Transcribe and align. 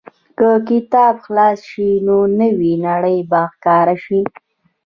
که 0.39 0.49
کتاب 0.67 1.15
خلاص 1.25 1.59
شي، 1.69 1.89
نو 2.05 2.17
نوې 2.39 2.73
نړۍ 2.87 3.17
به 3.29 3.41
ښکاره 3.53 3.95
شي. 4.05 4.19